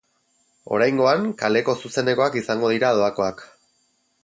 [0.77, 3.45] Oraingoan, kaleko zuzenekoak izango dira doakoak.